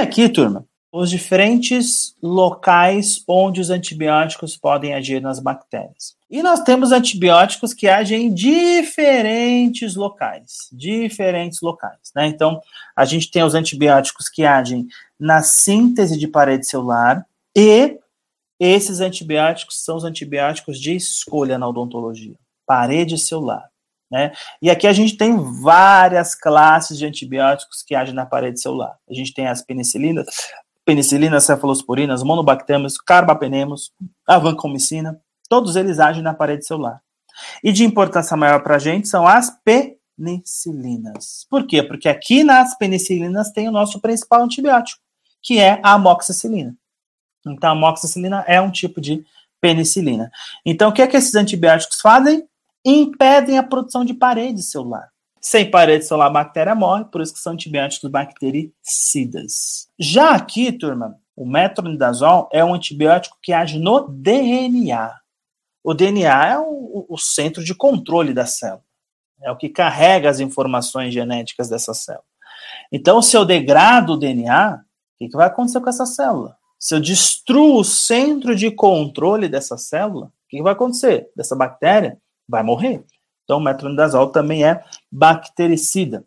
[0.00, 6.16] aqui, turma, os diferentes locais onde os antibióticos podem agir nas bactérias.
[6.28, 12.26] E nós temos antibióticos que agem em diferentes locais, diferentes locais, né?
[12.26, 12.60] Então,
[12.96, 14.86] a gente tem os antibióticos que agem
[15.18, 17.24] na síntese de parede celular
[17.56, 17.98] e
[18.58, 22.34] esses antibióticos são os antibióticos de escolha na odontologia,
[22.66, 23.69] parede celular.
[24.10, 24.32] Né?
[24.60, 28.96] E aqui a gente tem várias classes de antibióticos que agem na parede celular.
[29.08, 30.26] A gente tem as penicilinas,
[30.84, 33.92] penicilina, cefalosporinas, monobactâmios, carbapenemos,
[34.26, 37.00] a vancomicina, todos eles agem na parede celular.
[37.62, 41.46] E de importância maior para a gente são as penicilinas.
[41.48, 41.82] Por quê?
[41.82, 45.00] Porque aqui nas penicilinas tem o nosso principal antibiótico,
[45.40, 46.74] que é a amoxicilina.
[47.46, 49.24] Então, a amoxicilina é um tipo de
[49.60, 50.30] penicilina.
[50.66, 52.46] Então, o que é que esses antibióticos fazem?
[52.84, 55.08] Impedem a produção de parede celular.
[55.40, 59.88] Sem parede celular, a bactéria morre, por isso que são antibióticos bactericidas.
[59.98, 65.14] Já aqui, turma, o metronidazol é um antibiótico que age no DNA.
[65.82, 68.84] O DNA é o, o centro de controle da célula.
[69.42, 72.24] É o que carrega as informações genéticas dessa célula.
[72.92, 76.56] Então, se eu degrado o DNA, o que, que vai acontecer com essa célula?
[76.78, 81.30] Se eu destruo o centro de controle dessa célula, o que vai acontecer?
[81.34, 82.18] Dessa bactéria
[82.50, 83.04] vai morrer.
[83.44, 86.24] Então, o metronidazol também é bactericida.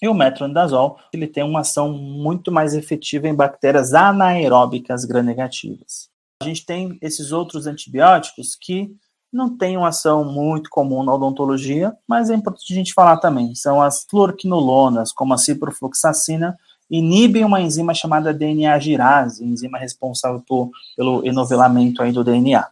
[0.00, 6.08] E o metronidazol, ele tem uma ação muito mais efetiva em bactérias anaeróbicas gram-negativas.
[6.42, 8.94] A gente tem esses outros antibióticos que
[9.32, 13.54] não têm uma ação muito comum na odontologia, mas é importante a gente falar também.
[13.54, 16.56] São as fluorquinolonas, como a ciprofloxacina
[16.90, 22.66] inibem uma enzima chamada DNA girase, enzima responsável por, pelo enovelamento aí do DNA.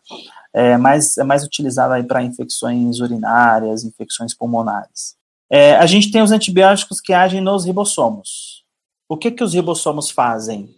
[0.55, 5.17] É mais, é mais utilizada para infecções urinárias, infecções pulmonares.
[5.51, 8.65] É, a gente tem os antibióticos que agem nos ribossomos.
[9.09, 10.75] O que, que os ribossomos fazem?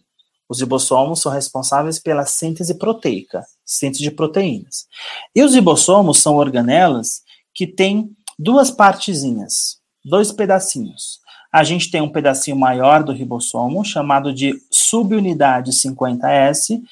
[0.49, 4.87] Os ribossomos são responsáveis pela síntese proteica, síntese de proteínas.
[5.35, 7.23] E os ribossomos são organelas
[7.55, 11.21] que têm duas partezinhas, dois pedacinhos
[11.57, 16.83] a gente tem um pedacinho maior do ribossomo, chamado de subunidade 50S,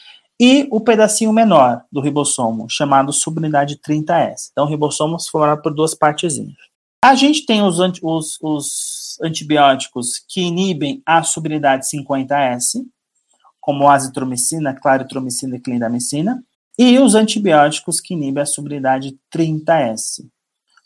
[0.41, 4.49] e o pedacinho menor do ribossomo, chamado subunidade 30S.
[4.51, 6.57] Então, o ribossomo é formado por duas partezinhas.
[7.03, 12.85] A gente tem os, os, os antibióticos que inibem a subunidade 50S,
[13.61, 16.43] como azitromicina, claritromicina e clindamicina,
[16.79, 20.27] e os antibióticos que inibem a subunidade 30S,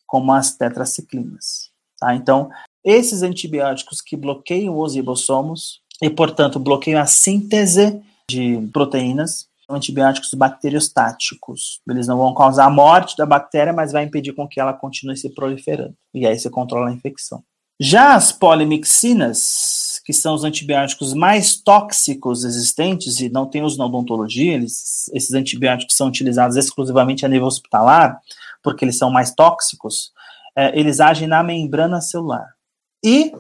[0.06, 1.70] como as tetraciclinas.
[1.98, 2.15] Tá?
[2.15, 2.50] Então,
[2.84, 11.81] esses antibióticos que bloqueiam os ribossomos e, portanto, bloqueiam a síntese de proteínas, antibióticos bacteriostáticos.
[11.89, 15.16] Eles não vão causar a morte da bactéria, mas vai impedir com que ela continue
[15.16, 15.94] se proliferando.
[16.15, 17.43] E aí você controla a infecção.
[17.81, 23.87] Já as polimixinas, que são os antibióticos mais tóxicos existentes e não tem uso na
[23.87, 28.19] odontologia, eles, esses antibióticos são utilizados exclusivamente a nível hospitalar,
[28.65, 30.10] porque eles são mais tóxicos,
[30.56, 32.49] é, eles agem na membrana celular.
[33.05, 33.33] E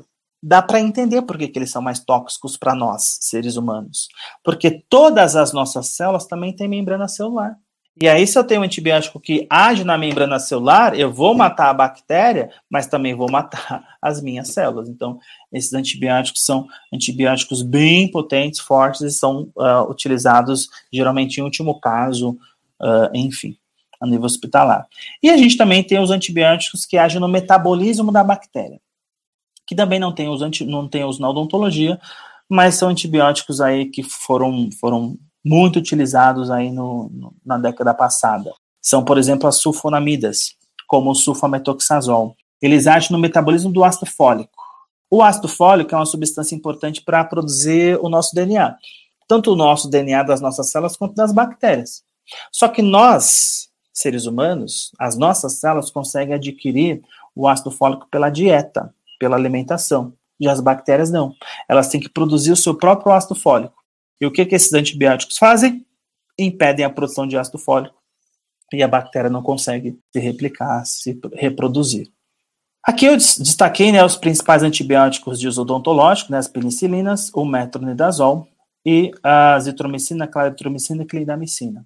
[0.42, 4.08] dá para entender por que, que eles são mais tóxicos para nós, seres humanos.
[4.44, 7.56] Porque todas as nossas células também têm membrana celular.
[8.00, 11.68] E aí, se eu tenho um antibiótico que age na membrana celular, eu vou matar
[11.68, 14.88] a bactéria, mas também vou matar as minhas células.
[14.88, 15.18] Então,
[15.52, 22.38] esses antibióticos são antibióticos bem potentes, fortes e são uh, utilizados geralmente em último caso,
[22.80, 23.56] uh, enfim,
[24.00, 24.86] a nível hospitalar.
[25.20, 28.80] E a gente também tem os antibióticos que agem no metabolismo da bactéria
[29.68, 32.00] que também não tem os, anti, não tem os na odontologia,
[32.48, 38.50] mas são antibióticos aí que foram, foram muito utilizados aí no, no, na década passada.
[38.80, 40.54] São, por exemplo, as sulfonamidas,
[40.86, 42.34] como o sulfametoxazol.
[42.62, 44.50] Eles agem no metabolismo do ácido fólico.
[45.10, 48.74] O ácido fólico é uma substância importante para produzir o nosso DNA.
[49.28, 52.02] Tanto o nosso DNA das nossas células quanto das bactérias.
[52.50, 57.02] Só que nós, seres humanos, as nossas células conseguem adquirir
[57.36, 60.14] o ácido fólico pela dieta pela alimentação.
[60.40, 61.34] Já as bactérias não.
[61.68, 63.74] Elas têm que produzir o seu próprio ácido fólico.
[64.20, 65.84] E o que, que esses antibióticos fazem?
[66.38, 67.96] Impedem a produção de ácido fólico.
[68.72, 72.10] E a bactéria não consegue se replicar, se reproduzir.
[72.84, 78.48] Aqui eu destaquei né, os principais antibióticos de uso odontológico, né, as penicilinas, o metronidazol
[78.84, 81.84] e a azitromicina, claritromicina e clindamicina.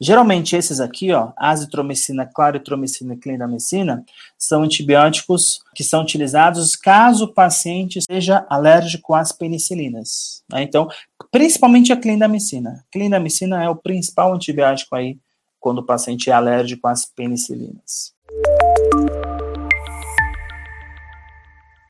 [0.00, 4.04] Geralmente esses aqui, ó, azitromicina, claritromicina e clindamicina,
[4.38, 10.42] são antibióticos que são utilizados caso o paciente seja alérgico às penicilinas.
[10.50, 10.62] Né?
[10.62, 10.88] Então,
[11.30, 12.84] principalmente a clindamicina.
[12.90, 15.18] Clindamicina é o principal antibiótico aí
[15.58, 18.14] quando o paciente é alérgico às penicilinas.